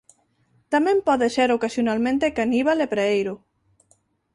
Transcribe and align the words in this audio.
Tamén 0.73 0.97
pode 1.07 1.27
ser 1.35 1.49
ocasionalmente 1.57 2.33
caníbal 2.37 2.77
e 2.85 2.87
preeiro. 2.93 3.33